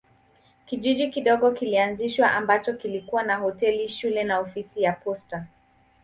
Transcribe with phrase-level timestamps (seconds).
[0.65, 5.47] Kijiji kidogo kilianzishwa ambacho kilikuwa na hoteli, shule na ofisi ya posta.